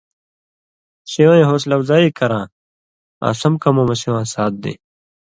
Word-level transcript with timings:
سِوَیں 1.11 1.47
حوصلہ 1.49 1.75
افزائی 1.77 2.09
کراں 2.17 2.45
آں 3.25 3.33
سم 3.41 3.53
کموں 3.63 3.85
مہ 3.87 3.95
سِواں 4.01 4.25
ساتھ 4.33 4.55
دېں۔ 4.61 4.77